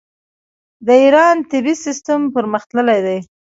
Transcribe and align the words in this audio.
د 0.85 0.87
ایران 1.03 1.35
طبي 1.51 1.73
سیستم 1.85 2.19
پرمختللی 2.35 2.99
دی. 3.05 3.17